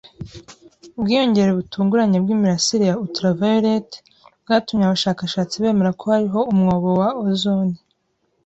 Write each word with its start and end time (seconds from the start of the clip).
Ubwiyongere 0.97 1.51
butunguranye 1.59 2.17
bwimirasire 2.23 2.85
ya 2.89 2.99
ultraviolet 3.03 3.89
bwatumye 4.43 4.83
abashakashatsi 4.85 5.55
bemera 5.63 5.91
ko 5.99 6.03
hariho 6.13 6.39
umwobo 6.53 6.89
wa 7.01 7.09
ozone 7.29 7.75